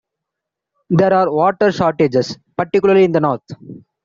There 0.89 1.13
are 1.13 1.31
water 1.31 1.71
shortages, 1.71 2.35
particularly 2.57 3.03
in 3.03 3.11
the 3.11 3.19
north. 3.19 3.43